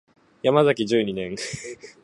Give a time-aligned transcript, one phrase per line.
[0.41, 1.35] ヤマザキ十二年